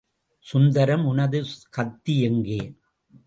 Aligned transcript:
சுந்தரம், 0.45 1.05
உனது 1.05 1.45
கத்தி 1.69 2.21
எங்கே? 2.21 2.75